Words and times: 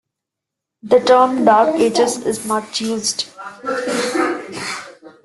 The 0.81 0.97
term 0.97 1.45
'Dark 1.45 1.75
Ages' 1.75 2.25
is 2.25 2.47
much 2.47 2.81
used. 2.81 3.29